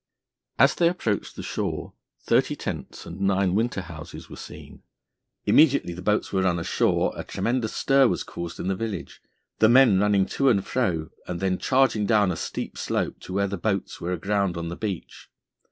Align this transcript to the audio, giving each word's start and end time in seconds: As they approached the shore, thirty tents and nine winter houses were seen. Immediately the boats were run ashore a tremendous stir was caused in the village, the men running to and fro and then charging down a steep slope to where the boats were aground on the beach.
As 0.57 0.73
they 0.73 0.89
approached 0.89 1.35
the 1.35 1.43
shore, 1.43 1.93
thirty 2.23 2.55
tents 2.55 3.05
and 3.05 3.21
nine 3.21 3.53
winter 3.53 3.81
houses 3.81 4.31
were 4.31 4.35
seen. 4.35 4.81
Immediately 5.45 5.93
the 5.93 6.01
boats 6.01 6.33
were 6.33 6.41
run 6.41 6.57
ashore 6.57 7.13
a 7.15 7.23
tremendous 7.23 7.73
stir 7.75 8.07
was 8.07 8.23
caused 8.23 8.59
in 8.59 8.67
the 8.67 8.73
village, 8.73 9.21
the 9.59 9.69
men 9.69 9.99
running 9.99 10.25
to 10.25 10.49
and 10.49 10.65
fro 10.65 11.09
and 11.27 11.39
then 11.39 11.59
charging 11.59 12.07
down 12.07 12.31
a 12.31 12.35
steep 12.35 12.79
slope 12.79 13.19
to 13.19 13.33
where 13.33 13.47
the 13.47 13.57
boats 13.59 14.01
were 14.01 14.11
aground 14.11 14.57
on 14.57 14.69
the 14.69 14.75
beach. 14.75 15.29